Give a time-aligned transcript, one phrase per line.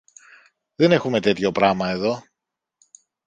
[0.75, 2.23] Δεν έχουμε τέτοιο πράμα εδώ.